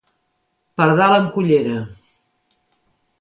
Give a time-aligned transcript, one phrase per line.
[0.79, 1.75] Pardal amb cullera.